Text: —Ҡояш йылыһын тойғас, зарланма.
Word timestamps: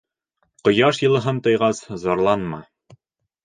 —Ҡояш 0.67 1.03
йылыһын 1.03 1.43
тойғас, 1.49 1.85
зарланма. 2.07 2.65